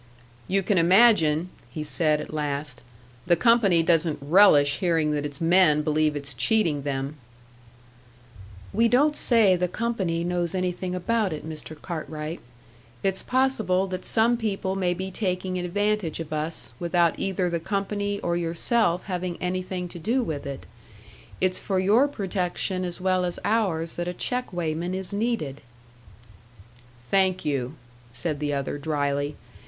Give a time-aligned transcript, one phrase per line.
[0.47, 2.81] "You can imagine," he said, at last,
[3.27, 7.17] "the company doesn't relish hearing that its men believe it's cheating them"
[8.73, 11.79] "We don't say the company knows anything about it, Mr.
[11.79, 12.39] Cartwright.
[13.03, 18.19] It's possible that some people may be taking advantage of us, without either the company
[18.21, 20.65] or yourself having anything to do with it.
[21.39, 25.61] It's for your protection as well as ours that a check weighman is needed."
[27.11, 27.75] "Thank you,"
[28.09, 29.35] said the other, drily.